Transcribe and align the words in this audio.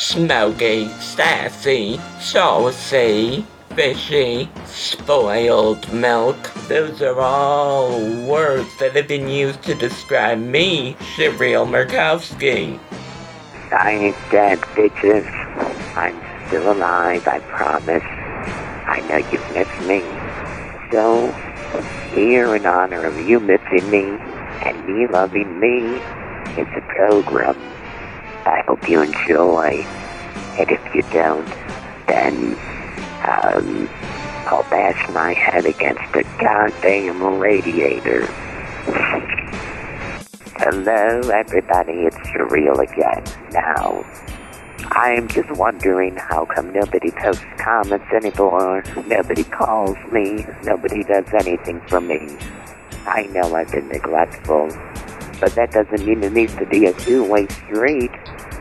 smoky, 0.00 0.88
sassy, 0.98 2.00
saucy, 2.20 3.44
fishy, 3.74 4.48
spoiled 4.64 5.92
milk. 5.92 6.38
Those 6.68 7.02
are 7.02 7.20
all 7.20 8.00
words 8.26 8.74
that 8.78 8.96
have 8.96 9.06
been 9.06 9.28
used 9.28 9.62
to 9.64 9.74
describe 9.74 10.38
me, 10.38 10.94
Cheryl 11.14 11.68
Murkowski. 11.68 12.80
I 13.72 13.90
ain't 13.90 14.16
dead, 14.30 14.58
bitches. 14.74 15.28
I'm 15.94 16.16
still 16.48 16.72
alive, 16.72 17.28
I 17.28 17.40
promise. 17.40 18.02
I 18.02 19.04
know 19.06 19.18
you've 19.30 19.52
missed 19.52 19.86
me. 19.86 20.00
So, 20.90 21.30
here 22.14 22.56
in 22.56 22.64
honor 22.64 23.04
of 23.04 23.18
you 23.28 23.38
missing 23.38 23.90
me 23.90 24.04
and 24.64 24.86
me 24.86 25.06
loving 25.08 25.60
me, 25.60 26.00
it's 26.56 26.70
a 26.74 26.80
program. 26.96 27.54
I 28.46 28.62
hope 28.66 28.88
you 28.88 29.02
enjoy. 29.02 29.84
And 30.58 30.70
if 30.70 30.94
you 30.94 31.02
don't, 31.12 31.46
then 32.06 32.56
um, 33.26 33.88
I'll 34.46 34.62
bash 34.70 35.08
my 35.12 35.32
head 35.32 35.66
against 35.66 36.14
a 36.14 36.22
goddamn 36.38 37.38
radiator. 37.38 38.26
Hello, 40.58 41.20
everybody. 41.30 42.04
It's 42.04 42.16
Cheryl 42.16 42.78
again. 42.78 43.24
Now, 43.52 44.04
I 44.92 45.12
am 45.12 45.28
just 45.28 45.50
wondering 45.52 46.16
how 46.16 46.46
come 46.46 46.72
nobody 46.72 47.10
posts 47.10 47.44
comments 47.58 48.06
anymore, 48.12 48.82
nobody 49.06 49.44
calls 49.44 49.96
me, 50.10 50.44
nobody 50.64 51.04
does 51.04 51.26
anything 51.32 51.80
for 51.82 52.00
me. 52.00 52.36
I 53.06 53.22
know 53.32 53.54
I've 53.54 53.70
been 53.70 53.88
neglectful, 53.88 54.68
but 55.40 55.54
that 55.54 55.72
doesn't 55.72 56.06
mean 56.06 56.22
it 56.22 56.32
needs 56.32 56.54
to 56.56 56.66
be 56.66 56.86
a 56.86 56.92
two-way 56.92 57.48
street, 57.48 58.10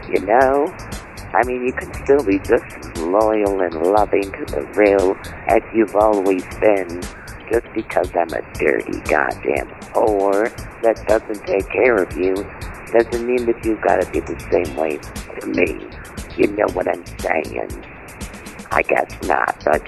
you 0.09 0.21
know? 0.25 0.73
I 1.33 1.43
mean, 1.45 1.65
you 1.65 1.73
can 1.73 1.93
still 2.03 2.23
be 2.23 2.39
just 2.39 2.63
as 2.63 3.01
loyal 3.01 3.61
and 3.61 3.75
loving 3.75 4.31
to 4.31 4.45
the 4.45 4.65
real 4.75 5.15
as 5.47 5.61
you've 5.75 5.95
always 5.95 6.43
been. 6.59 7.01
Just 7.51 7.65
because 7.73 8.09
I'm 8.15 8.29
a 8.29 8.41
dirty 8.59 8.99
goddamn 9.09 9.67
whore 9.93 10.49
that 10.83 11.03
doesn't 11.07 11.45
take 11.47 11.67
care 11.69 11.95
of 11.95 12.15
you 12.15 12.35
doesn't 12.93 13.25
mean 13.25 13.45
that 13.45 13.63
you've 13.65 13.81
got 13.81 14.01
to 14.01 14.11
be 14.11 14.19
the 14.19 14.39
same 14.51 14.75
way 14.75 14.97
to 15.39 15.47
me. 15.47 15.87
You 16.37 16.47
know 16.55 16.67
what 16.73 16.87
I'm 16.87 17.05
saying? 17.17 17.85
I 18.71 18.83
guess 18.83 19.27
not, 19.27 19.61
but 19.65 19.81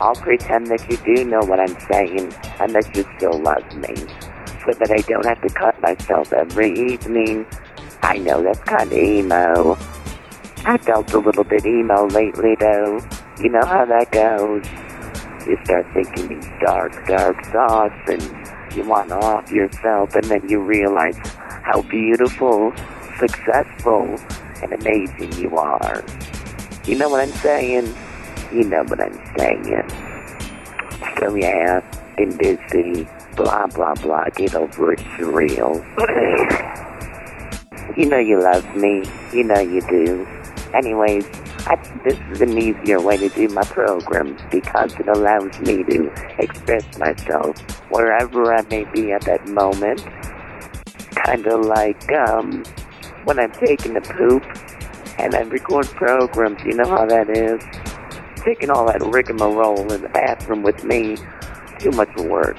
I'll 0.00 0.16
pretend 0.16 0.66
that 0.68 0.88
you 0.90 0.96
do 0.98 1.24
know 1.24 1.40
what 1.40 1.60
I'm 1.60 1.78
saying 1.92 2.34
and 2.60 2.74
that 2.74 2.90
you 2.96 3.04
still 3.16 3.40
love 3.40 3.64
me. 3.76 3.94
So 4.64 4.72
that 4.72 4.90
I 4.90 5.02
don't 5.08 5.26
have 5.26 5.40
to 5.42 5.48
cut 5.48 5.80
myself 5.82 6.32
every 6.32 6.92
evening. 6.92 7.46
I 8.02 8.18
know 8.18 8.42
that's 8.42 8.60
kind 8.60 8.90
of 8.90 8.98
emo. 8.98 9.76
I 10.64 10.78
felt 10.78 11.12
a 11.12 11.18
little 11.18 11.44
bit 11.44 11.66
emo 11.66 12.06
lately, 12.06 12.56
though. 12.58 13.00
You 13.40 13.50
know 13.50 13.64
how 13.64 13.84
that 13.84 14.10
goes. 14.10 14.64
You 15.46 15.58
start 15.64 15.86
thinking 15.92 16.28
these 16.28 16.50
dark, 16.64 17.06
dark 17.06 17.44
thoughts, 17.46 17.94
and 18.06 18.22
you 18.74 18.84
want 18.84 19.10
to 19.10 19.16
off 19.16 19.50
yourself, 19.50 20.14
and 20.14 20.24
then 20.24 20.48
you 20.48 20.60
realize 20.60 21.18
how 21.64 21.82
beautiful, 21.82 22.72
successful, 23.18 24.18
and 24.62 24.72
amazing 24.72 25.32
you 25.34 25.56
are. 25.56 26.02
You 26.86 26.96
know 26.96 27.08
what 27.08 27.20
I'm 27.20 27.34
saying? 27.40 27.94
You 28.52 28.64
know 28.64 28.84
what 28.84 29.00
I'm 29.00 29.20
saying. 29.36 29.88
So 31.18 31.34
yeah, 31.34 31.80
been 32.16 32.36
busy, 32.36 33.06
blah 33.36 33.66
blah 33.66 33.94
blah, 33.94 34.24
get 34.36 34.54
over 34.54 34.92
it, 34.92 35.00
Cheryl. 35.00 35.82
you 37.96 38.06
know 38.06 38.18
you 38.18 38.40
love 38.40 38.64
me, 38.76 39.04
you 39.32 39.44
know 39.44 39.60
you 39.60 39.80
do. 39.82 40.26
Anyways, 40.74 41.26
I 41.66 41.76
this 42.04 42.18
is 42.32 42.40
an 42.40 42.58
easier 42.58 43.00
way 43.00 43.16
to 43.16 43.28
do 43.28 43.48
my 43.48 43.62
programs 43.62 44.40
because 44.50 44.92
it 44.94 45.08
allows 45.08 45.58
me 45.60 45.82
to 45.84 46.12
express 46.38 46.98
myself 46.98 47.58
wherever 47.90 48.54
I 48.54 48.62
may 48.62 48.84
be 48.92 49.12
at 49.12 49.22
that 49.22 49.48
moment. 49.48 50.04
Kind 51.14 51.46
of 51.46 51.64
like 51.64 52.12
um, 52.12 52.64
when 53.24 53.38
I'm 53.38 53.52
taking 53.52 53.96
a 53.96 54.00
poop 54.00 54.44
and 55.18 55.34
I 55.34 55.40
record 55.42 55.86
programs, 55.86 56.62
you 56.64 56.74
know 56.74 56.88
how 56.88 57.06
that 57.06 57.30
is? 57.30 57.62
Taking 58.44 58.70
all 58.70 58.86
that 58.86 59.00
rigmarole 59.00 59.92
in 59.92 60.02
the 60.02 60.08
bathroom 60.08 60.62
with 60.62 60.84
me, 60.84 61.16
too 61.78 61.92
much 61.92 62.14
work. 62.16 62.58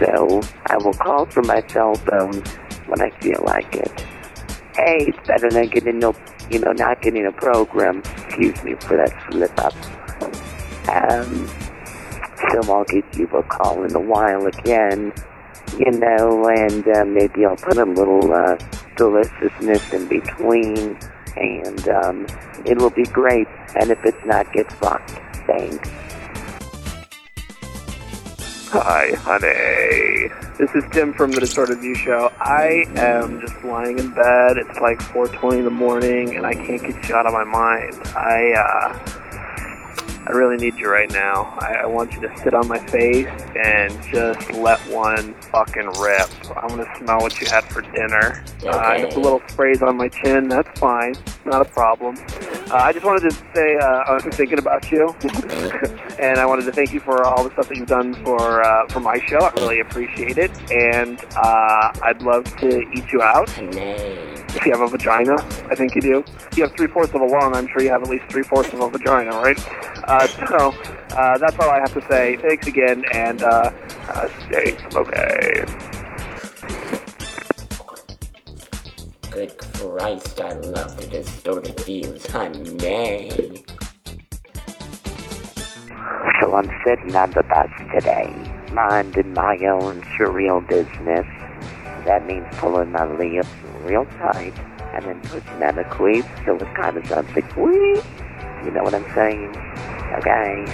So 0.00 0.40
I 0.66 0.76
will 0.78 0.94
call 0.94 1.26
from 1.26 1.46
my 1.46 1.62
cell 1.68 1.94
phone 1.94 2.42
when 2.86 3.00
I 3.00 3.10
feel 3.20 3.42
like 3.46 3.74
it. 3.74 4.00
Hey, 4.74 5.06
it's 5.08 5.28
better 5.28 5.50
than 5.50 5.68
getting 5.68 5.98
no 5.98 6.14
you 6.50 6.58
know, 6.58 6.72
not 6.72 7.00
getting 7.00 7.26
a 7.26 7.32
program. 7.32 8.02
Excuse 8.26 8.62
me 8.64 8.74
for 8.80 8.96
that 8.96 9.12
slip 9.30 9.56
up. 9.58 9.74
Um, 10.88 11.46
so 12.50 12.72
I'll 12.72 12.84
give 12.84 13.04
you 13.16 13.26
a 13.28 13.42
call 13.44 13.84
in 13.84 13.94
a 13.94 14.00
while 14.00 14.46
again, 14.46 15.12
you 15.78 15.90
know, 15.92 16.48
and 16.48 16.86
uh, 16.88 17.04
maybe 17.04 17.44
I'll 17.44 17.56
put 17.56 17.78
a 17.78 17.84
little 17.84 18.32
uh, 18.32 18.56
deliciousness 18.96 19.92
in 19.92 20.08
between, 20.08 20.98
and 21.36 21.88
um, 21.88 22.26
it 22.64 22.78
will 22.78 22.90
be 22.90 23.04
great. 23.04 23.46
And 23.76 23.90
if 23.90 23.98
it's 24.04 24.24
not, 24.24 24.52
get 24.52 24.72
fucked. 24.72 25.20
Thanks. 25.46 25.88
Hi, 28.72 29.10
honey. 29.16 30.30
This 30.56 30.70
is 30.76 30.84
Tim 30.92 31.12
from 31.12 31.32
the 31.32 31.40
Distorted 31.40 31.80
View 31.80 31.96
Show. 31.96 32.30
I 32.38 32.84
am 32.94 33.40
just 33.40 33.64
lying 33.64 33.98
in 33.98 34.10
bed. 34.10 34.58
It's 34.58 34.78
like 34.78 35.00
4:20 35.00 35.58
in 35.58 35.64
the 35.64 35.72
morning, 35.72 36.36
and 36.36 36.46
I 36.46 36.54
can't 36.54 36.80
get 36.80 37.08
you 37.08 37.16
out 37.16 37.26
of 37.26 37.32
my 37.32 37.42
mind. 37.42 38.00
I 38.14 38.52
uh, 38.52 38.98
I 40.30 40.32
really 40.32 40.58
need 40.58 40.76
you 40.78 40.88
right 40.88 41.10
now. 41.10 41.58
I, 41.58 41.80
I 41.82 41.86
want 41.86 42.12
you 42.12 42.20
to 42.20 42.38
sit 42.38 42.54
on 42.54 42.68
my 42.68 42.78
face 42.86 43.26
and 43.56 43.90
just 44.12 44.52
let 44.52 44.78
one 44.86 45.34
fucking 45.50 45.86
rip. 45.98 46.30
I 46.56 46.66
want 46.68 46.82
to 46.82 46.88
smell 46.98 47.18
what 47.18 47.40
you 47.40 47.48
had 47.48 47.64
for 47.64 47.82
dinner. 47.82 48.44
Uh, 48.62 48.68
I 48.68 49.00
got 49.02 49.16
a 49.16 49.18
little 49.18 49.42
sprays 49.48 49.82
on 49.82 49.96
my 49.96 50.06
chin. 50.06 50.46
That's 50.46 50.78
fine. 50.78 51.14
Not 51.44 51.62
a 51.62 51.64
problem. 51.64 52.14
Uh, 52.70 52.74
I 52.74 52.92
just 52.92 53.04
wanted 53.04 53.28
to 53.28 53.36
say 53.52 53.76
uh, 53.82 53.84
I 53.84 54.12
was 54.12 54.22
thinking 54.36 54.60
about 54.60 54.88
you, 54.92 55.12
and 56.20 56.38
I 56.38 56.46
wanted 56.46 56.66
to 56.66 56.72
thank 56.72 56.92
you 56.92 57.00
for 57.00 57.24
all 57.24 57.42
the 57.42 57.50
stuff 57.50 57.68
that 57.68 57.76
you've 57.76 57.88
done 57.88 58.14
for 58.24 58.62
uh, 58.62 58.86
for 58.86 59.00
my 59.00 59.18
show. 59.26 59.38
I 59.38 59.50
really 59.54 59.80
appreciate 59.80 60.38
it, 60.38 60.52
and 60.70 61.18
uh, 61.34 61.90
I'd 62.04 62.22
love 62.22 62.44
to 62.58 62.68
eat 62.92 63.10
you 63.12 63.20
out. 63.20 63.50
If 64.52 64.66
you 64.66 64.72
have 64.72 64.80
a 64.80 64.86
vagina, 64.88 65.34
I 65.70 65.74
think 65.74 65.94
you 65.96 66.00
do. 66.00 66.24
If 66.50 66.58
you 66.58 66.64
have 66.64 66.76
three 66.76 66.88
fourths 66.88 67.14
of 67.14 67.20
a 67.20 67.24
lung, 67.24 67.54
I'm 67.54 67.66
sure 67.68 67.82
you 67.82 67.90
have 67.90 68.02
at 68.02 68.08
least 68.08 68.24
three 68.30 68.42
fourths 68.42 68.72
of 68.72 68.80
a 68.80 68.90
vagina, 68.90 69.30
right? 69.30 69.58
Uh, 70.08 70.19
so 70.26 70.72
uh, 71.16 71.38
that's 71.38 71.58
all 71.58 71.70
I 71.70 71.78
have 71.80 71.94
to 71.94 72.02
say. 72.10 72.36
Thanks 72.36 72.66
again, 72.66 73.04
and 73.12 73.42
uh, 73.42 73.70
uh, 74.08 74.28
stay 74.46 74.76
okay. 74.94 75.64
Good 79.30 79.56
Christ, 79.58 80.40
I 80.40 80.52
love 80.54 80.96
the 80.96 81.06
distorted 81.06 81.78
views, 81.80 82.26
honey. 82.26 83.64
So 86.40 86.54
I'm 86.54 86.70
sitting 86.84 87.14
on 87.14 87.30
the 87.30 87.44
bus 87.44 87.70
today, 87.94 88.32
minding 88.72 89.34
my 89.34 89.56
own 89.66 90.02
surreal 90.18 90.66
business. 90.66 91.26
That 92.06 92.26
means 92.26 92.46
pulling 92.58 92.92
my 92.92 93.04
lips 93.04 93.48
real 93.84 94.04
tight 94.06 94.58
and 94.94 95.04
then 95.04 95.20
pushing 95.20 95.62
out 95.62 95.78
a 95.78 95.84
queef 95.84 96.24
so 96.44 96.56
it 96.56 96.74
kind 96.74 96.96
of 96.96 97.06
sounds 97.06 97.30
like 97.34 97.56
wee. 97.56 98.00
You 98.64 98.70
know 98.72 98.82
what 98.82 98.94
I'm 98.94 99.14
saying? 99.14 99.54
Okay. 100.18 100.64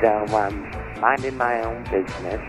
So 0.00 0.36
um, 0.36 0.70
minding 1.00 1.36
my 1.36 1.60
own 1.62 1.82
business. 1.84 2.40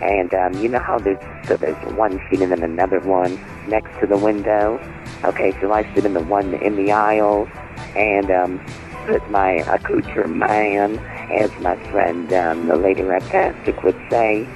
And 0.00 0.34
um, 0.34 0.62
you 0.62 0.68
know 0.68 0.80
how 0.80 0.98
there's 0.98 1.18
so 1.46 1.56
there's 1.56 1.76
one 1.94 2.20
seat 2.28 2.40
and 2.40 2.52
then 2.52 2.62
another 2.62 3.00
one 3.00 3.38
next 3.68 3.98
to 4.00 4.06
the 4.06 4.18
window. 4.18 4.80
Okay, 5.24 5.56
so 5.60 5.72
I 5.72 5.82
sit 5.94 6.04
in 6.04 6.14
the 6.14 6.22
one 6.22 6.54
in 6.54 6.76
the 6.76 6.92
aisle 6.92 7.48
and 7.96 8.30
um, 8.30 8.60
put 9.06 9.28
my 9.30 9.52
accoutrement, 9.68 11.00
as 11.30 11.50
my 11.60 11.76
friend, 11.90 12.32
um, 12.32 12.66
the 12.68 12.76
lady 12.76 13.02
Raptastic 13.02 13.82
would 13.84 13.98
say, 14.10 14.46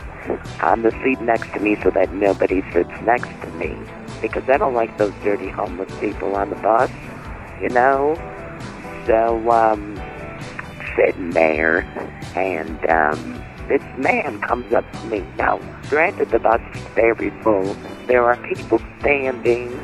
on 0.63 0.83
the 0.83 0.91
seat 1.03 1.21
next 1.23 1.53
to 1.53 1.61
me 1.61 1.77
so 1.83 1.91
that 1.91 2.13
nobody 2.13 2.63
sits 2.73 2.91
next 3.03 3.29
to 3.43 3.51
me. 3.53 3.77
Because 4.21 4.49
I 4.49 4.59
don't 4.59 4.75
like 4.75 4.97
those 4.99 5.13
dirty 5.23 5.49
homeless 5.49 5.93
people 6.01 6.35
on 6.35 6.51
the 6.51 6.57
bus, 6.57 6.91
you 7.63 7.69
know? 7.69 8.15
So, 9.07 9.51
um, 9.51 9.97
sitting 10.99 11.31
there, 11.31 11.87
and, 12.35 12.85
um, 12.91 13.45
this 13.69 13.83
man 13.99 14.41
comes 14.41 14.73
up 14.73 14.91
to 14.93 15.07
me. 15.07 15.23
Now, 15.37 15.61
granted, 15.91 16.31
the 16.31 16.39
bus 16.39 16.61
is 16.75 16.83
very 16.95 17.31
full. 17.43 17.77
There 18.07 18.25
are 18.25 18.37
people 18.39 18.81
standing, 18.99 19.79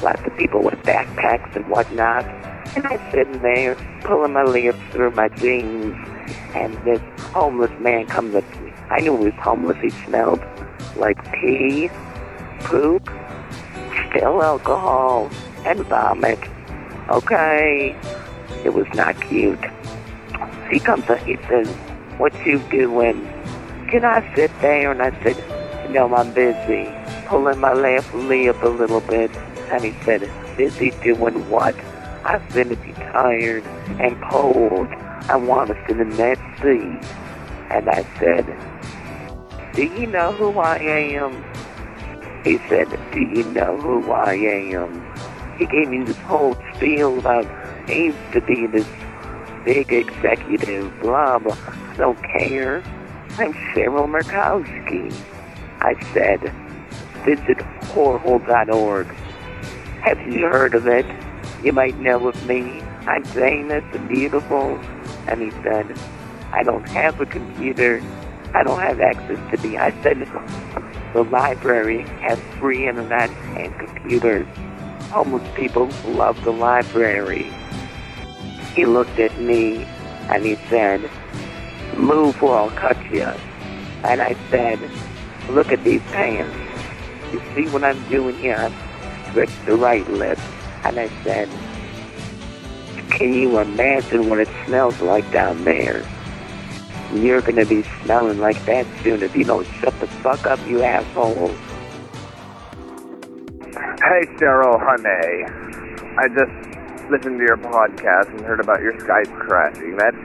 lots 0.00 0.22
of 0.24 0.36
people 0.36 0.62
with 0.62 0.80
backpacks 0.82 1.54
and 1.56 1.66
whatnot. 1.68 2.24
And 2.76 2.86
I'm 2.86 3.00
sitting 3.10 3.42
there, 3.42 3.74
pulling 4.02 4.32
my 4.32 4.44
lips 4.44 4.78
through 4.92 5.10
my 5.10 5.28
jeans, 5.28 5.96
and 6.54 6.74
this 6.84 7.00
homeless 7.32 7.72
man 7.80 8.06
comes 8.06 8.34
up 8.36 8.48
to 8.52 8.60
me. 8.60 8.72
I 8.90 9.00
knew 9.00 9.16
he 9.18 9.24
was 9.24 9.34
homeless. 9.34 9.78
He 9.82 9.90
smelled 9.90 10.40
like 10.96 11.18
pee, 11.32 11.90
poop, 12.60 13.10
still 14.08 14.42
alcohol, 14.42 15.30
and 15.64 15.80
vomit. 15.80 16.38
Okay. 17.10 17.96
It 18.64 18.74
was 18.74 18.86
not 18.94 19.20
cute. 19.20 19.58
He 20.70 20.80
comes 20.80 21.08
up, 21.08 21.18
he 21.18 21.36
says, 21.48 21.68
what 22.18 22.34
you 22.44 22.58
doing? 22.70 23.24
Can 23.90 24.04
I 24.04 24.34
sit 24.34 24.50
there? 24.60 24.90
And 24.90 25.00
I 25.00 25.10
said, 25.22 25.36
no, 25.92 26.12
I'm 26.14 26.32
busy. 26.32 26.92
Pulling 27.26 27.60
my 27.60 27.72
left 27.72 28.12
lip 28.14 28.60
a 28.62 28.68
little 28.68 29.00
bit. 29.00 29.30
And 29.70 29.84
he 29.84 29.92
said, 30.04 30.30
busy 30.56 30.90
doing 31.02 31.48
what? 31.50 31.76
I 32.24 32.42
said, 32.50 32.72
if 32.72 32.84
you're 32.84 32.96
tired 32.96 33.64
and 34.00 34.20
cold, 34.30 34.88
I 35.28 35.36
want 35.36 35.68
to 35.68 35.84
sit 35.86 36.00
in 36.00 36.10
that 36.16 36.38
seat. 36.60 37.08
And 37.70 37.88
I 37.88 38.04
said, 38.18 38.46
do 39.74 39.84
you 39.84 40.06
know 40.06 40.32
who 40.32 40.58
I 40.58 40.78
am? 40.78 41.44
He 42.42 42.58
said, 42.68 42.88
do 43.12 43.20
you 43.20 43.44
know 43.52 43.76
who 43.76 44.10
I 44.10 44.34
am? 44.34 45.58
He 45.58 45.66
gave 45.66 45.88
me 45.88 46.04
this 46.04 46.16
whole 46.18 46.56
spiel 46.74 47.18
about 47.18 47.46
he 47.88 48.06
used 48.06 48.32
to 48.32 48.40
be 48.40 48.66
this 48.66 48.86
big 49.66 49.92
executive, 49.92 50.98
blah, 51.00 51.40
blah. 51.40 51.56
Don't 51.96 52.22
care. 52.22 52.84
I'm 53.36 53.52
Cheryl 53.74 54.06
Murkowski. 54.06 55.12
I 55.80 56.00
said, 56.14 56.40
visit 57.24 57.58
whorehole.org. 57.90 59.06
Have 60.02 60.20
you 60.20 60.46
heard 60.46 60.76
of 60.76 60.86
it? 60.86 61.04
You 61.64 61.72
might 61.72 61.98
know 61.98 62.28
of 62.28 62.46
me. 62.46 62.80
I'm 63.08 63.24
famous 63.24 63.82
and 63.92 64.08
beautiful. 64.08 64.78
And 65.26 65.42
he 65.42 65.50
said, 65.62 65.98
I 66.52 66.62
don't 66.62 66.88
have 66.90 67.20
a 67.20 67.26
computer. 67.26 68.00
I 68.54 68.62
don't 68.62 68.80
have 68.80 69.00
access 69.00 69.50
to 69.50 69.68
me. 69.68 69.76
I 69.76 69.90
said, 70.02 70.20
the 71.12 71.24
library 71.24 72.02
has 72.20 72.38
free 72.60 72.88
internet 72.88 73.30
and 73.58 73.76
computers. 73.80 74.46
Homeless 75.10 75.56
people 75.56 75.88
love 76.06 76.42
the 76.44 76.52
library. 76.52 77.52
He 78.76 78.84
looked 78.84 79.18
at 79.18 79.40
me 79.40 79.84
and 80.28 80.44
he 80.44 80.56
said, 80.68 81.10
move 81.96 82.42
or 82.42 82.54
I'll 82.54 82.70
cut 82.70 83.02
you. 83.10 83.22
And 84.04 84.20
I 84.20 84.36
said, 84.50 84.78
look 85.48 85.72
at 85.72 85.82
these 85.82 86.02
pants. 86.12 86.54
You 87.32 87.40
see 87.54 87.72
what 87.72 87.82
I'm 87.82 88.06
doing 88.10 88.36
here? 88.36 88.56
I 88.58 89.30
stretched 89.30 89.64
the 89.64 89.76
right 89.76 90.06
lip. 90.10 90.38
And 90.84 91.00
I 91.00 91.08
said, 91.24 91.48
can 93.08 93.32
you 93.32 93.58
imagine 93.58 94.28
what 94.28 94.40
it 94.40 94.48
smells 94.66 95.00
like 95.00 95.28
down 95.32 95.64
there? 95.64 96.06
You're 97.14 97.40
going 97.40 97.56
to 97.56 97.64
be 97.64 97.82
smelling 98.04 98.40
like 98.40 98.62
that 98.66 98.86
soon 99.02 99.22
if 99.22 99.34
you 99.34 99.44
don't 99.44 99.66
shut 99.80 99.98
the 100.00 100.06
fuck 100.06 100.46
up, 100.46 100.60
you 100.68 100.82
asshole. 100.82 101.48
Hey, 103.72 104.26
Cheryl, 104.36 104.78
honey. 104.78 105.44
I 106.18 106.28
just 106.28 106.65
listened 107.10 107.38
to 107.38 107.44
your 107.44 107.56
podcast 107.56 108.28
and 108.30 108.40
heard 108.40 108.60
about 108.60 108.80
your 108.82 108.92
Skype 108.94 109.32
crashing. 109.38 109.96
That's 109.96 110.16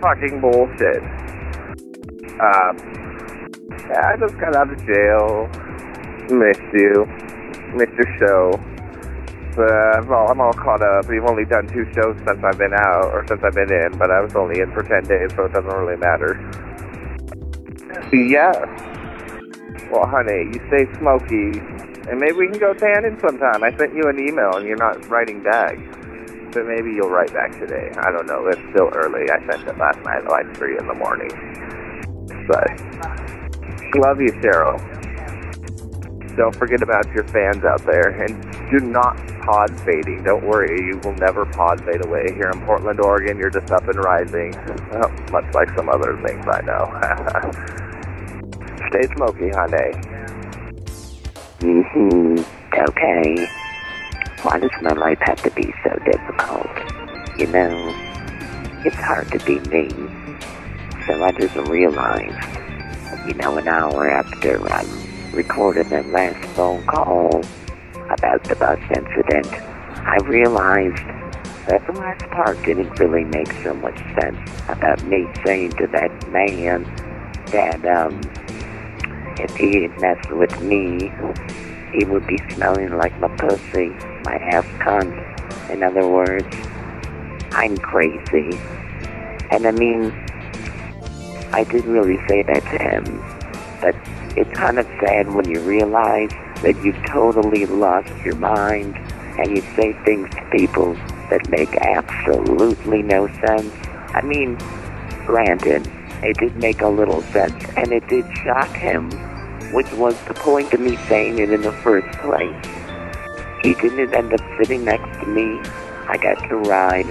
fucking 0.00 0.40
bullshit. 0.40 1.02
Um, 2.36 2.76
yeah, 3.88 4.12
I 4.12 4.16
just 4.18 4.38
got 4.38 4.54
out 4.54 4.72
of 4.72 4.78
jail. 4.84 5.48
Missed 6.28 6.68
you. 6.74 7.06
Missed 7.74 7.96
your 7.96 8.10
show. 8.18 8.50
But 9.56 9.72
I'm 9.72 10.12
all, 10.12 10.30
I'm 10.30 10.40
all 10.40 10.52
caught 10.52 10.82
up. 10.82 11.08
We've 11.08 11.24
only 11.24 11.46
done 11.46 11.66
two 11.68 11.86
shows 11.94 12.16
since 12.26 12.44
I've 12.44 12.58
been 12.58 12.74
out, 12.74 13.08
or 13.12 13.24
since 13.26 13.40
I've 13.42 13.54
been 13.54 13.72
in, 13.72 13.96
but 13.96 14.10
I 14.10 14.20
was 14.20 14.36
only 14.36 14.60
in 14.60 14.70
for 14.72 14.82
10 14.82 15.04
days, 15.04 15.32
so 15.34 15.46
it 15.46 15.52
doesn't 15.52 15.72
really 15.72 15.96
matter. 15.96 16.36
Yeah. 18.12 18.52
Well, 19.90 20.06
honey, 20.06 20.52
you 20.52 20.60
stay 20.68 20.84
smoky, 20.98 21.58
and 22.10 22.20
maybe 22.20 22.36
we 22.36 22.48
can 22.50 22.58
go 22.58 22.74
tanning 22.74 23.18
sometime. 23.18 23.64
I 23.64 23.74
sent 23.78 23.94
you 23.94 24.02
an 24.10 24.20
email, 24.20 24.56
and 24.56 24.66
you're 24.66 24.76
not 24.76 25.08
writing 25.08 25.42
back. 25.42 25.78
So 26.56 26.64
maybe 26.64 26.88
you'll 26.96 27.10
write 27.10 27.34
back 27.34 27.52
today. 27.60 27.92
I 28.00 28.10
don't 28.10 28.24
know. 28.24 28.46
It's 28.48 28.56
still 28.72 28.88
early. 28.96 29.28
I 29.28 29.44
sent 29.44 29.68
it 29.68 29.76
last 29.76 30.00
night 30.08 30.24
at 30.24 30.30
like 30.32 30.56
3 30.56 30.78
in 30.78 30.86
the 30.86 30.94
morning. 30.94 31.28
But, 32.48 32.80
love 34.00 34.16
you, 34.24 34.32
Cheryl. 34.40 34.80
Don't 36.34 36.56
forget 36.56 36.80
about 36.80 37.12
your 37.12 37.28
fans 37.28 37.62
out 37.62 37.84
there, 37.84 38.08
and 38.08 38.40
do 38.70 38.80
not 38.86 39.18
pod 39.44 39.68
fading. 39.84 40.22
Don't 40.24 40.46
worry, 40.46 40.80
you 40.80 40.98
will 41.04 41.12
never 41.16 41.44
pod 41.44 41.84
fade 41.84 42.02
away. 42.06 42.24
Here 42.32 42.48
in 42.48 42.64
Portland, 42.64 43.00
Oregon, 43.00 43.36
you're 43.36 43.50
just 43.50 43.70
up 43.70 43.86
and 43.86 44.02
rising, 44.02 44.52
well, 44.92 45.12
much 45.30 45.52
like 45.52 45.68
some 45.76 45.90
other 45.90 46.16
things 46.24 46.42
I 46.48 46.62
know. 46.64 46.88
Stay 48.88 49.14
smoky, 49.14 49.50
honey. 49.50 49.92
Mm-hmm. 51.60 52.40
Okay. 52.88 53.65
Why 54.42 54.58
does 54.58 54.70
my 54.82 54.92
life 54.92 55.18
have 55.22 55.42
to 55.42 55.50
be 55.50 55.72
so 55.82 55.98
difficult? 56.04 56.70
You 57.38 57.46
know, 57.48 57.94
it's 58.84 58.96
hard 58.96 59.30
to 59.32 59.38
be 59.44 59.58
me. 59.70 59.88
So 61.06 61.22
I 61.22 61.32
just 61.32 61.56
realized, 61.68 62.48
you 63.26 63.34
know, 63.34 63.56
an 63.56 63.66
hour 63.66 64.10
after 64.10 64.60
I 64.72 64.84
recorded 65.32 65.88
that 65.90 66.06
last 66.08 66.44
phone 66.54 66.84
call 66.86 67.42
about 68.10 68.44
the 68.44 68.56
bus 68.56 68.78
incident, 68.94 69.52
I 70.06 70.18
realized 70.24 71.02
that 71.66 71.84
the 71.86 71.92
last 71.92 72.24
part 72.30 72.62
didn't 72.62 72.98
really 72.98 73.24
make 73.24 73.52
so 73.64 73.74
much 73.74 73.98
sense 74.20 74.38
about 74.68 75.02
me 75.04 75.26
saying 75.44 75.72
to 75.72 75.86
that 75.88 76.30
man 76.30 76.84
that, 77.46 77.84
um, 77.86 78.20
if 79.38 79.54
he 79.56 79.88
messed 80.00 80.30
with 80.32 80.62
me, 80.62 81.12
he 81.92 82.04
would 82.04 82.26
be 82.26 82.38
smelling 82.50 82.96
like 82.96 83.18
my 83.18 83.28
pussy, 83.36 83.94
my 84.26 84.34
ass 84.34 84.66
cunt. 84.82 85.70
In 85.70 85.84
other 85.84 86.06
words, 86.06 86.46
I'm 87.52 87.76
crazy. 87.78 88.58
And 89.52 89.66
I 89.66 89.70
mean, 89.70 90.12
I 91.52 91.64
didn't 91.64 91.92
really 91.92 92.18
say 92.26 92.42
that 92.42 92.60
to 92.60 92.78
him, 92.78 93.04
but 93.80 93.94
it's 94.36 94.50
kind 94.58 94.80
of 94.80 94.86
sad 95.00 95.32
when 95.32 95.48
you 95.48 95.60
realize 95.60 96.30
that 96.62 96.74
you've 96.82 97.02
totally 97.06 97.66
lost 97.66 98.12
your 98.24 98.34
mind 98.34 98.96
and 99.38 99.56
you 99.56 99.62
say 99.76 99.92
things 100.04 100.28
to 100.34 100.44
people 100.50 100.94
that 101.30 101.48
make 101.48 101.72
absolutely 101.76 103.02
no 103.02 103.28
sense. 103.46 103.72
I 104.12 104.22
mean, 104.22 104.56
granted, 105.24 105.88
it 106.22 106.36
did 106.38 106.56
make 106.56 106.80
a 106.80 106.88
little 106.88 107.22
sense 107.22 107.64
and 107.76 107.92
it 107.92 108.08
did 108.08 108.26
shock 108.44 108.74
him, 108.74 109.10
which 109.72 109.90
was 109.92 110.20
the 110.24 110.34
point 110.34 110.72
of 110.72 110.80
me 110.80 110.96
saying 111.08 111.38
it 111.38 111.52
in 111.52 111.62
the 111.62 111.72
first 111.72 112.10
place. 112.18 112.75
He 113.62 113.74
didn't 113.74 114.14
end 114.14 114.32
up 114.32 114.40
sitting 114.58 114.84
next 114.84 115.20
to 115.20 115.26
me. 115.26 115.60
I 116.08 116.18
got 116.18 116.48
to 116.48 116.56
ride 116.56 117.06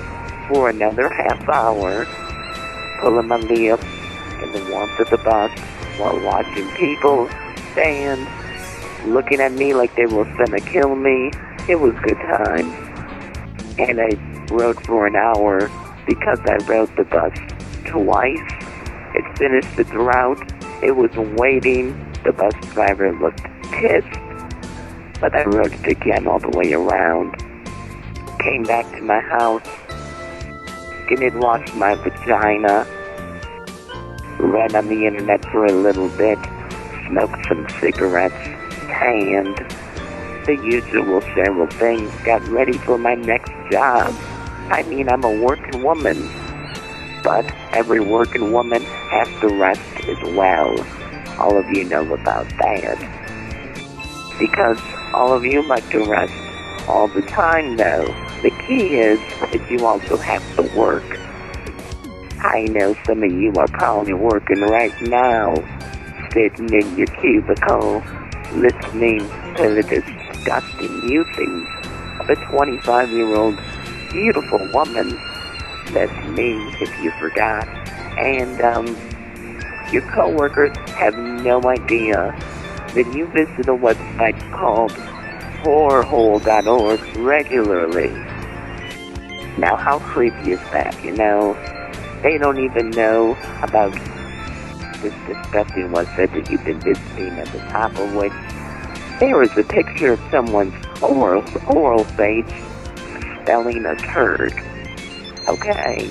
for 0.48 0.70
another 0.70 1.10
half 1.10 1.48
hour, 1.50 2.06
pulling 3.00 3.28
my 3.28 3.38
lip 3.38 3.82
in 4.42 4.52
the 4.52 4.68
warmth 4.72 5.00
of 5.00 5.10
the 5.10 5.18
bus 5.18 5.52
while 5.98 6.20
watching 6.24 6.70
people 6.72 7.28
stand, 7.72 8.28
looking 9.06 9.42
at 9.42 9.52
me 9.52 9.74
like 9.74 9.96
they 9.96 10.06
were 10.06 10.26
gonna 10.38 10.60
kill 10.60 10.96
me. 10.96 11.32
It 11.68 11.76
was 11.76 11.94
good 12.04 12.18
time. 12.18 12.72
And 13.78 14.00
I 14.00 14.10
rode 14.52 14.82
for 14.86 15.08
an 15.08 15.16
hour 15.16 15.70
because 16.06 16.40
I 16.46 16.58
rode 16.68 16.96
the 16.96 17.04
bus 17.04 17.38
twice. 17.86 18.40
It 19.14 19.38
finished 19.38 19.80
its 19.80 19.92
route. 19.92 20.42
It 20.84 20.92
was 20.92 21.12
waiting. 21.38 21.94
The 22.24 22.32
bus 22.32 22.54
driver 22.74 23.12
looked 23.14 23.44
pissed. 23.72 24.20
But 25.20 25.34
I 25.34 25.44
rode 25.46 25.74
it 25.74 25.88
again 25.88 26.28
all 26.28 26.40
the 26.40 26.50
way 26.50 26.74
around. 26.74 27.38
Came 28.40 28.64
back 28.64 28.90
to 28.92 29.02
my 29.02 29.20
house. 29.22 29.66
Didn't 31.08 31.40
wash 31.40 31.74
my 31.74 31.96
vagina. 31.96 32.86
ran 34.40 34.76
on 34.76 34.88
the 34.88 35.08
internet 35.08 35.44
for 35.52 35.66
a 35.66 35.72
little 35.72 36.10
bit. 36.10 36.38
Smoked 37.08 37.46
some 37.48 37.68
cigarettes. 37.80 38.36
Tanned. 38.88 39.58
The 40.46 40.58
usual 40.64 41.22
several 41.34 41.68
things. 41.68 42.12
Got 42.24 42.46
ready 42.50 42.78
for 42.78 42.98
my 42.98 43.16
next 43.16 43.52
job. 43.72 44.14
I 44.70 44.84
mean, 44.84 45.10
I'm 45.10 45.24
a 45.24 45.42
working 45.42 45.82
woman. 45.82 46.30
But 47.24 47.46
every 47.72 48.00
working 48.00 48.52
woman 48.52 48.84
has 48.84 49.28
to 49.42 49.48
rest 49.48 49.82
as 50.08 50.36
well. 50.36 50.76
All 51.40 51.58
of 51.58 51.66
you 51.70 51.84
know 51.86 52.14
about 52.14 52.48
that. 52.60 53.15
Because 54.40 54.80
all 55.14 55.34
of 55.34 55.46
you 55.46 55.62
like 55.68 55.90
to 55.92 56.04
rest 56.06 56.34
all 56.88 57.08
the 57.08 57.22
time, 57.24 57.78
though. 57.78 58.06
The 58.42 58.52
key 58.68 58.96
is 58.96 59.20
that 59.40 59.70
you 59.72 59.86
also 59.86 60.18
have 60.18 60.44
to 60.56 60.78
work. 60.78 61.04
I 62.40 62.66
know 62.70 62.96
some 63.06 63.24
of 63.24 63.32
you 63.32 63.52
are 63.58 63.68
probably 63.68 64.14
working 64.14 64.62
right 64.62 64.94
now, 65.02 65.56
sitting 66.32 66.72
in 66.72 66.98
your 66.98 67.08
cubicle, 67.08 68.04
listening 68.54 69.20
to 69.56 69.74
the 69.74 69.84
disgusting 69.84 71.06
musings 71.08 71.68
of 72.20 72.30
a 72.30 72.36
25 72.36 73.10
year 73.10 73.36
old 73.36 73.60
beautiful 74.12 74.60
woman. 74.74 75.10
That's 75.92 76.28
me, 76.30 76.54
if 76.82 77.04
you 77.04 77.12
forgot. 77.20 77.68
And, 78.18 78.62
um, 78.62 78.86
your 79.92 80.04
coworkers 80.12 80.76
have 80.90 81.18
no 81.18 81.62
idea 81.64 82.38
that 82.96 83.14
you 83.14 83.28
visit 83.28 83.68
a 83.68 83.76
website 83.76 84.40
called 84.52 84.92
whorehole.org 85.62 87.18
regularly. 87.18 88.10
Now, 89.58 89.76
how 89.76 90.00
creepy 90.00 90.54
is 90.54 90.60
that, 90.72 91.02
you 91.04 91.12
know? 91.12 91.54
They 92.24 92.38
don't 92.38 92.60
even 92.60 92.90
know 92.92 93.38
about 93.62 93.94
this 95.02 95.14
disgusting 95.28 95.94
said 96.16 96.32
that 96.32 96.50
you've 96.50 96.64
been 96.64 96.80
visiting 96.80 97.38
at 97.38 97.48
the 97.48 97.60
top 97.60 97.92
of 98.00 98.16
which 98.16 98.34
there 99.20 99.42
is 99.44 99.56
a 99.58 99.64
picture 99.64 100.14
of 100.14 100.22
someone's 100.32 100.74
oral, 101.02 101.44
oral 101.68 102.04
face 102.04 102.46
spelling 103.42 103.86
a 103.86 103.96
turd. 103.96 104.54
Okay. 105.48 106.10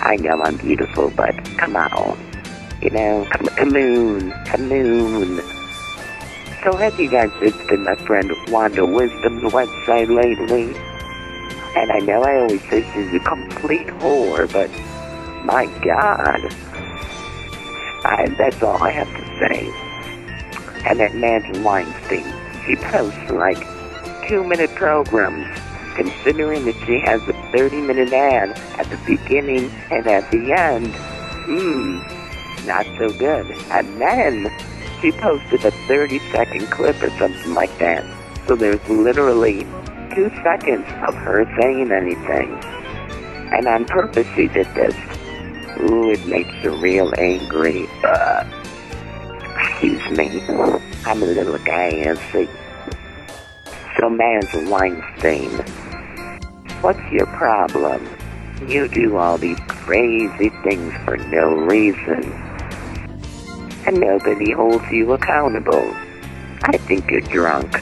I 0.00 0.16
know 0.16 0.40
I'm 0.42 0.56
beautiful, 0.56 1.10
but 1.10 1.34
come 1.58 1.76
on. 1.76 2.29
You 2.82 2.90
know, 2.90 3.26
come, 3.30 3.46
come 3.46 3.76
on, 3.76 4.30
come 4.46 4.72
on. 4.72 5.40
So 6.62 6.76
have 6.76 6.98
you 6.98 7.10
guys 7.10 7.30
visited 7.38 7.80
my 7.80 7.94
friend 8.06 8.32
Wanda 8.48 8.86
Wisdom's 8.86 9.42
website 9.52 10.08
lately? 10.08 10.74
And 11.76 11.92
I 11.92 11.98
know 11.98 12.22
I 12.22 12.36
always 12.36 12.62
say 12.70 12.82
she's 12.94 13.14
a 13.14 13.20
complete 13.20 13.86
whore, 13.86 14.50
but 14.50 14.70
my 15.44 15.66
God. 15.84 16.40
I, 18.02 18.34
that's 18.38 18.62
all 18.62 18.82
I 18.82 18.90
have 18.90 19.08
to 19.08 19.24
say. 19.38 19.66
And 20.86 21.00
that 21.00 21.14
Nancy 21.14 21.60
Weinstein, 21.60 22.24
she 22.66 22.76
posts 22.76 23.30
like 23.30 23.58
two-minute 24.26 24.74
programs, 24.74 25.46
considering 25.96 26.64
that 26.64 26.76
she 26.86 26.98
has 27.00 27.20
a 27.22 27.34
30-minute 27.52 28.12
ad 28.12 28.58
at 28.78 28.88
the 28.88 28.96
beginning 29.06 29.70
and 29.90 30.06
at 30.06 30.30
the 30.30 30.52
end. 30.52 30.94
Hmm, 31.44 32.19
not 32.66 32.86
so 32.98 33.10
good. 33.10 33.46
And 33.70 34.00
then 34.00 34.52
she 35.00 35.12
posted 35.12 35.64
a 35.64 35.70
30-second 35.88 36.66
clip 36.70 37.02
or 37.02 37.10
something 37.18 37.54
like 37.54 37.76
that. 37.78 38.04
So 38.46 38.56
there's 38.56 38.86
literally 38.88 39.66
two 40.14 40.30
seconds 40.42 40.86
of 41.06 41.14
her 41.14 41.44
saying 41.60 41.92
anything. 41.92 42.58
And 43.52 43.66
on 43.66 43.84
purpose 43.84 44.26
she 44.34 44.48
did 44.48 44.66
this. 44.74 44.94
Ooh, 45.80 46.10
it 46.10 46.24
makes 46.26 46.52
her 46.62 46.70
real 46.70 47.12
angry. 47.18 47.86
Uh, 48.04 48.44
excuse 49.58 50.18
me. 50.18 50.42
I'm 51.06 51.22
a 51.22 51.26
little 51.26 51.58
guy, 51.58 52.14
see. 52.32 52.48
So, 53.98 54.10
Mans 54.10 54.52
Weinstein, 54.68 55.50
what's 56.80 57.00
your 57.10 57.26
problem? 57.26 58.06
You 58.66 58.88
do 58.88 59.16
all 59.16 59.38
these 59.38 59.58
crazy 59.68 60.50
things 60.62 60.92
for 61.04 61.16
no 61.16 61.54
reason. 61.54 62.49
And 63.90 63.98
nobody 63.98 64.52
holds 64.52 64.88
you 64.92 65.14
accountable. 65.14 65.92
I 66.62 66.76
think 66.76 67.10
you're 67.10 67.22
drunk. 67.22 67.72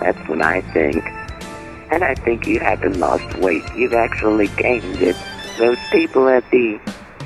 That's 0.00 0.28
what 0.28 0.40
I 0.40 0.60
think. 0.60 1.04
And 1.90 2.04
I 2.04 2.14
think 2.14 2.46
you 2.46 2.60
haven't 2.60 3.00
lost 3.00 3.36
weight. 3.38 3.64
You've 3.74 3.92
actually 3.92 4.46
gained 4.56 5.02
it. 5.02 5.16
Those 5.58 5.78
people 5.90 6.28
at 6.28 6.48
the 6.52 6.78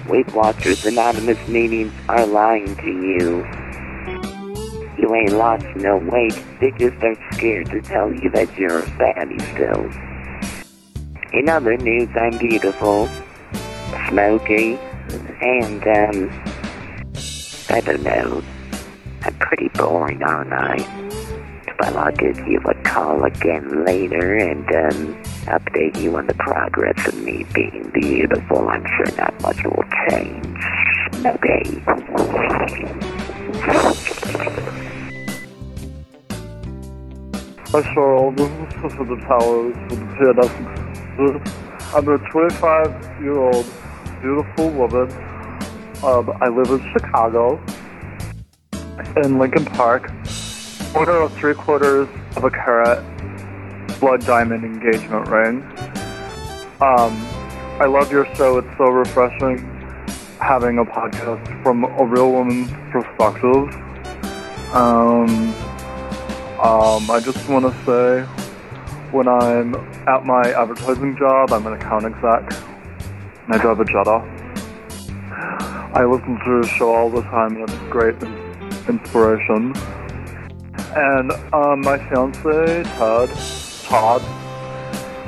Weight 0.08 0.32
Watchers 0.32 0.86
Anonymous 0.86 1.46
meetings 1.46 1.92
are 2.08 2.24
lying 2.24 2.74
to 2.76 2.86
you. 2.86 3.44
You 4.96 5.14
ain't 5.14 5.32
lost 5.32 5.66
no 5.76 5.98
weight. 5.98 6.42
They 6.58 6.70
just 6.78 7.04
are 7.04 7.16
scared 7.32 7.66
to 7.66 7.82
tell 7.82 8.10
you 8.10 8.30
that 8.30 8.56
you're 8.56 8.78
a 8.78 8.90
fatty 8.92 9.40
still. 9.40 9.90
In 11.34 11.50
other 11.50 11.76
news, 11.76 12.08
I'm 12.16 12.38
beautiful, 12.38 13.10
smoky, 14.08 14.78
and, 15.42 15.86
um, 15.86 16.51
I 17.72 17.80
don't 17.80 18.02
know. 18.02 18.42
I'm 19.22 19.34
pretty 19.38 19.68
boring, 19.68 20.22
aren't 20.22 20.52
I? 20.52 20.76
But 21.78 21.96
I'll 21.96 22.12
give 22.12 22.36
you 22.46 22.60
a 22.68 22.74
call 22.82 23.24
again 23.24 23.86
later 23.86 24.36
and, 24.36 24.68
um, 24.68 25.22
update 25.46 25.98
you 25.98 26.14
on 26.18 26.26
the 26.26 26.34
progress 26.34 27.08
of 27.08 27.16
me 27.22 27.46
being 27.54 27.90
beautiful. 27.94 28.68
I'm 28.68 28.84
sure 28.84 29.16
not 29.16 29.40
much 29.40 29.64
will 29.64 29.84
change. 30.10 30.46
Okay. 31.24 31.64
Cheryl, 37.72 38.36
this 38.36 38.50
is 38.50 38.82
Sister 38.82 39.04
the 39.04 39.16
Towers 39.26 39.74
with 39.88 39.98
the 39.98 40.06
PNS. 40.20 41.94
I'm 41.94 42.06
a 42.06 42.18
25 42.30 43.22
year 43.22 43.38
old 43.38 43.64
beautiful 44.20 44.68
woman. 44.72 45.31
I 46.04 46.49
live 46.49 46.68
in 46.68 46.92
Chicago, 46.92 47.64
in 49.23 49.38
Lincoln 49.38 49.64
Park. 49.64 50.11
Order 50.97 51.23
of 51.23 51.32
three 51.35 51.54
quarters 51.54 52.09
of 52.35 52.42
a 52.42 52.50
carat 52.50 53.04
blood 54.00 54.26
diamond 54.26 54.64
engagement 54.64 55.28
ring. 55.28 55.62
Um, 56.80 57.14
I 57.80 57.87
love 57.87 58.11
your 58.11 58.26
show, 58.35 58.59
it's 58.59 58.76
so 58.76 58.87
refreshing 58.87 59.59
having 60.40 60.78
a 60.78 60.85
podcast 60.85 61.62
from 61.62 61.85
a 61.85 62.04
real 62.04 62.32
woman's 62.32 62.73
perspective. 62.90 63.73
Um, 64.75 65.54
um, 66.59 67.09
I 67.12 67.21
just 67.25 67.49
want 67.49 67.64
to 67.64 67.85
say, 67.87 68.23
when 69.12 69.28
I'm 69.28 69.76
at 70.09 70.26
my 70.26 70.42
advertising 70.50 71.16
job, 71.16 71.52
I'm 71.52 71.64
an 71.68 71.75
account 71.75 72.06
exec, 72.06 72.61
and 73.44 73.54
I 73.54 73.59
drive 73.59 73.78
a 73.78 73.85
Jetta. 73.85 74.41
I 75.94 76.06
listen 76.06 76.38
to 76.38 76.44
your 76.46 76.64
show 76.64 76.94
all 76.94 77.11
the 77.11 77.20
time, 77.20 77.54
and 77.54 77.68
it's 77.68 77.78
great 77.90 78.14
inspiration. 78.88 79.75
And 80.96 81.32
um, 81.52 81.82
my 81.82 81.99
fiance, 82.08 82.82
Todd, 82.96 83.28
Todd, 83.84 84.22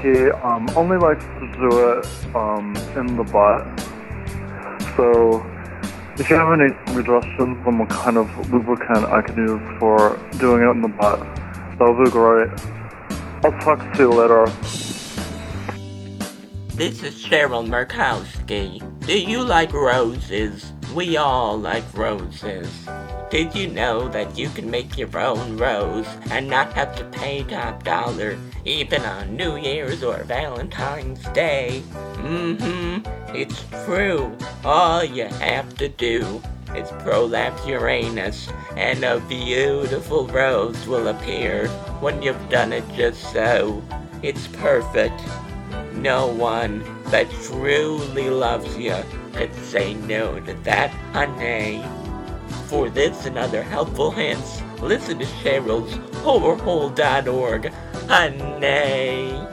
he 0.01 0.31
um, 0.41 0.67
only 0.75 0.97
likes 0.97 1.23
to 1.23 1.53
do 1.59 1.91
it 1.91 2.35
um, 2.35 2.75
in 2.97 3.15
the 3.15 3.25
butt. 3.25 3.67
So, 4.97 5.45
if 6.19 6.31
you 6.31 6.37
have 6.37 6.59
any 6.59 6.73
suggestions 6.95 7.59
on 7.67 7.79
what 7.79 7.91
kind 7.91 8.17
of 8.17 8.51
lubricant 8.51 9.05
I 9.05 9.21
can 9.21 9.37
use 9.37 9.79
for 9.79 10.17
doing 10.39 10.63
it 10.63 10.71
in 10.71 10.81
the 10.81 10.89
butt, 10.89 11.21
that 11.79 11.81
would 11.81 12.05
be 12.07 12.11
great. 12.11 12.49
I'll 13.45 13.53
talk 13.61 13.81
to 13.97 14.03
you 14.03 14.09
later. 14.09 14.47
This 16.75 17.03
is 17.03 17.23
Cheryl 17.23 17.69
Murkowski. 17.69 18.94
Do 19.07 19.21
you 19.21 19.43
like 19.43 19.75
roses? 19.75 20.73
We 20.95 21.19
all 21.19 21.59
like 21.59 21.85
roses. 21.93 22.71
Did 23.31 23.55
you 23.55 23.69
know 23.69 24.09
that 24.09 24.39
you 24.39 24.49
can 24.49 24.71
make 24.71 24.97
your 24.97 25.19
own 25.19 25.59
rose 25.59 26.07
and 26.31 26.49
not 26.49 26.73
have 26.73 26.97
to 26.97 27.05
pay 27.05 27.43
top 27.43 27.85
dollar 27.85 28.39
even 28.65 29.03
on 29.03 29.37
New 29.37 29.57
Year's 29.57 30.03
or 30.03 30.25
Valentine's 30.25 31.23
Day? 31.35 31.83
Mm-hmm, 32.15 33.37
it's 33.37 33.63
true. 33.85 34.35
All 34.65 35.05
you 35.05 35.27
have 35.27 35.77
to 35.77 35.91
do 35.91 36.41
is 36.75 36.91
prolapse 37.01 37.67
Uranus 37.67 38.49
and 38.75 39.05
a 39.05 39.21
beautiful 39.21 40.27
rose 40.29 40.87
will 40.87 41.09
appear 41.09 41.69
when 42.01 42.23
you've 42.23 42.49
done 42.49 42.73
it 42.73 42.85
just 42.97 43.21
so. 43.35 43.83
It's 44.23 44.47
perfect. 44.47 45.21
No 45.95 46.27
one 46.27 46.85
that 47.07 47.31
truly 47.45 48.29
loves 48.29 48.77
you 48.77 48.97
could 49.33 49.55
say 49.55 49.95
no 49.95 50.41
to 50.41 50.53
that, 50.65 50.91
honey. 51.13 51.85
For 52.67 52.91
this 52.91 53.27
and 53.27 53.39
other 53.39 53.63
helpful 53.63 54.11
hints, 54.11 54.63
listen 54.81 55.19
to 55.19 55.25
Cheryl's 55.25 55.95
horrorhole.org, 56.25 57.73
honey. 58.09 59.47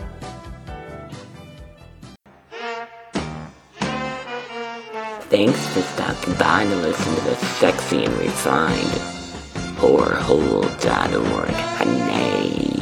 Thanks 5.30 5.68
for 5.70 5.82
stopping 5.82 6.34
by 6.34 6.66
to 6.66 6.76
listen 6.76 7.16
to 7.16 7.22
the 7.22 7.36
sexy 7.36 8.04
and 8.04 8.14
refined 8.16 9.02
horrorhole.org, 9.78 11.52
honey. 11.52 12.81